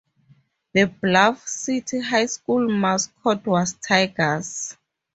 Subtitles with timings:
[0.73, 4.75] The Bluff City High School mascot was Tigers.